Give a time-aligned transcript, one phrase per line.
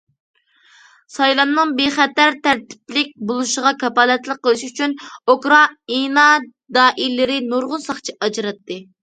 [1.17, 4.97] سايلامنىڭ بىخەتەر تەرتىپلىك بولۇشىغا كاپالەتلىك قىلىش ئۈچۈن،
[5.35, 6.25] ئۇكرائىنا
[6.81, 8.83] دائىرىلىرى نۇرغۇن ساقچى ئاجراتتى.